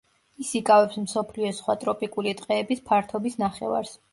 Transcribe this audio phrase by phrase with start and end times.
[0.43, 3.95] ის იკავებს მსოფლიოს სხვა ტროპიკული ტყეების ფართობის ნახევარს.